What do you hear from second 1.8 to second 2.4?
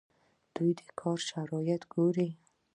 ګوري.